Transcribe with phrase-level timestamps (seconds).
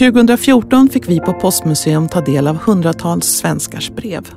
[0.00, 4.28] 2014 fick vi på Postmuseum ta del av hundratals svenskars brev.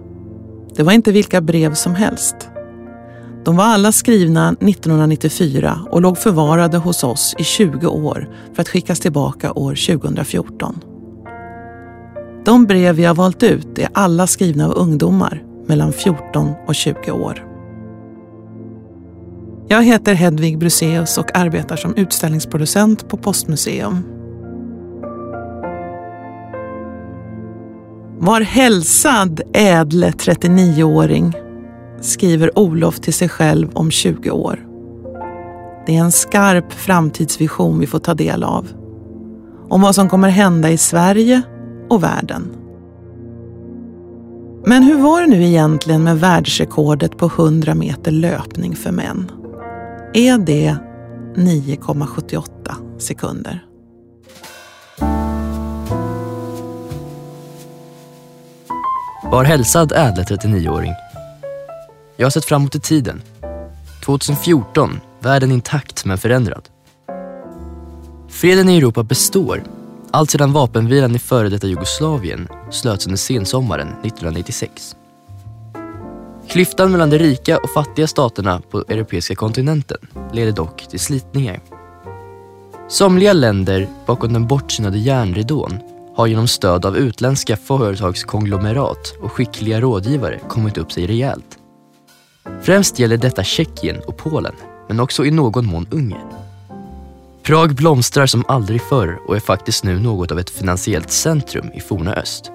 [0.76, 2.36] Det var inte vilka brev som helst.
[3.46, 8.70] De var alla skrivna 1994 och låg förvarade hos oss i 20 år för att
[8.70, 10.80] skickas tillbaka år 2014.
[12.46, 17.12] De brev vi har valt ut är alla skrivna av ungdomar mellan 14 och 20
[17.12, 17.48] år.
[19.68, 24.23] Jag heter Hedvig Bruseus och arbetar som utställningsproducent på Postmuseum.
[28.26, 31.34] Var hälsad ädle 39-åring,
[32.02, 34.68] skriver Olof till sig själv om 20 år.
[35.86, 38.68] Det är en skarp framtidsvision vi får ta del av.
[39.70, 41.42] Om vad som kommer hända i Sverige
[41.90, 42.52] och världen.
[44.66, 49.32] Men hur var det nu egentligen med världsrekordet på 100 meter löpning för män?
[50.14, 50.76] Är det
[51.36, 52.46] 9,78
[53.00, 53.66] sekunder?
[59.34, 60.94] Var hälsad ädle 39-åring.
[62.18, 63.22] Jag har sett framåt i tiden.
[64.06, 66.70] 2014, världen intakt men förändrad.
[68.30, 69.64] Freden i Europa består.
[70.12, 74.96] Allt sedan vapenvilan i före detta Jugoslavien slöts under sensommaren 1996.
[76.50, 79.98] Klyftan mellan de rika och fattiga staterna på europeiska kontinenten
[80.34, 81.60] leder dock till slitningar.
[82.90, 90.40] Somliga länder bakom den bortsynade järnridån har genom stöd av utländska företagskonglomerat och skickliga rådgivare
[90.50, 91.58] kommit upp sig rejält.
[92.62, 94.54] Främst gäller detta Tjeckien och Polen,
[94.88, 96.28] men också i någon mån Ungern.
[97.44, 101.80] Prag blomstrar som aldrig förr och är faktiskt nu något av ett finansiellt centrum i
[101.80, 102.52] forna öst.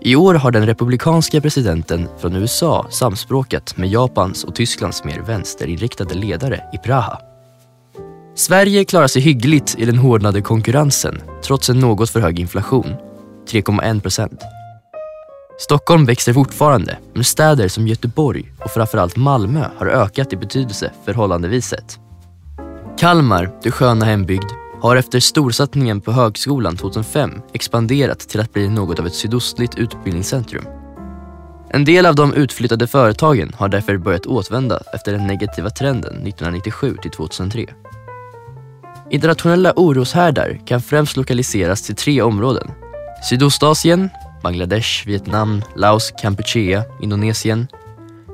[0.00, 6.14] I år har den republikanska presidenten från USA samspråkat med Japans och Tysklands mer vänsterinriktade
[6.14, 7.33] ledare i Praha.
[8.36, 12.94] Sverige klarar sig hyggligt i den hårdnade konkurrensen trots en något för hög inflation,
[13.50, 14.40] 3,1 procent.
[15.58, 21.66] Stockholm växer fortfarande, men städer som Göteborg och framförallt Malmö har ökat i betydelse förhållandevis
[21.66, 21.98] sett.
[22.98, 28.98] Kalmar, du sköna hembygd, har efter storsatsningen på högskolan 2005 expanderat till att bli något
[28.98, 30.64] av ett sydostligt utbildningscentrum.
[31.70, 36.96] En del av de utflyttade företagen har därför börjat återvända efter den negativa trenden 1997
[37.02, 37.66] till 2003.
[39.10, 42.70] Internationella oroshärdar kan främst lokaliseras till tre områden.
[43.28, 44.10] Sydostasien,
[44.42, 47.66] Bangladesh, Vietnam, Laos, Kampuchea, Indonesien.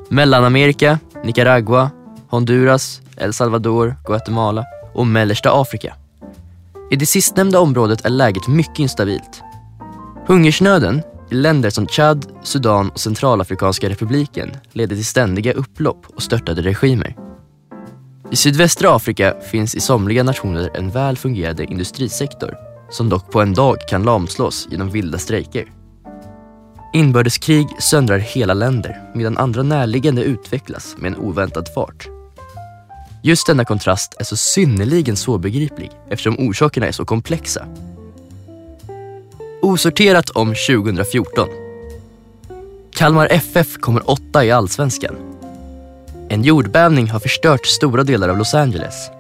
[0.09, 1.91] Mellanamerika, Nicaragua,
[2.29, 4.65] Honduras, El Salvador, Guatemala
[4.95, 5.95] och mellersta Afrika.
[6.91, 9.43] I det sistnämnda området är läget mycket instabilt.
[10.27, 16.63] Hungersnöden i länder som Chad, Sudan och Centralafrikanska republiken leder till ständiga upplopp och störtade
[16.63, 17.17] regimer.
[18.33, 22.57] I sydvästra Afrika finns i somliga nationer en väl fungerande industrisektor
[22.91, 25.73] som dock på en dag kan lamslås genom vilda strejker.
[26.93, 32.09] Inbördeskrig söndrar hela länder medan andra närliggande utvecklas med en oväntad fart.
[33.23, 37.67] Just denna kontrast är så synnerligen svårbegriplig eftersom orsakerna är så komplexa.
[39.63, 41.49] Osorterat om 2014.
[42.93, 45.30] Kalmar FF kommer åtta i Allsvenskan.
[46.33, 49.11] En jordbävning har förstört stora delar av Los Angeles.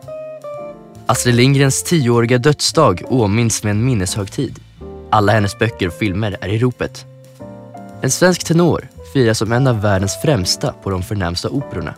[1.06, 4.60] Astrid Lindgrens tioåriga dödsdag åminns med en minneshögtid.
[5.10, 7.04] Alla hennes böcker och filmer är i ropet.
[8.00, 11.94] En svensk tenor firas som en av världens främsta på de förnämsta operorna.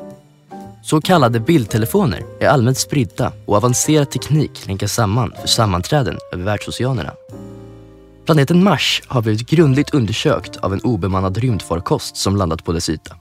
[0.82, 7.12] Så kallade bildtelefoner är allmänt spridda och avancerad teknik länkas samman för sammanträden över världsoceanerna.
[8.24, 13.16] Planeten Mars har blivit grundligt undersökt av en obemannad rymdfarkost som landat på dess yta.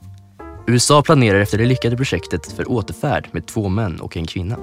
[0.66, 4.56] USA planerar efter det lyckade projektet för återfärd med två män och en kvinna.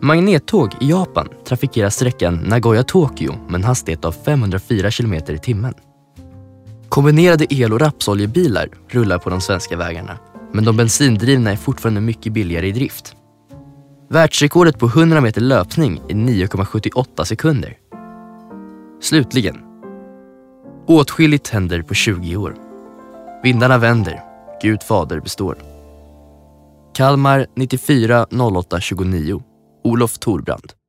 [0.00, 5.74] Magnettåg i Japan trafikerar sträckan Nagoya-Tokyo med en hastighet av 504 km i timmen.
[6.88, 10.18] Kombinerade el och rapsoljebilar rullar på de svenska vägarna
[10.52, 13.16] men de bensindrivna är fortfarande mycket billigare i drift.
[14.08, 17.76] Världsrekordet på 100 meter löpning är 9,78 sekunder.
[19.00, 19.58] Slutligen.
[20.86, 22.56] Åtskilligt händer på 20 år.
[23.42, 24.22] Vindarna vänder,
[24.62, 25.58] Gud fader består.
[26.94, 29.42] Kalmar 94 08 29
[29.84, 30.79] Olof Torbrand